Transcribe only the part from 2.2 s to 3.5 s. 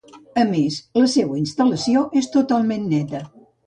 és totalment neta.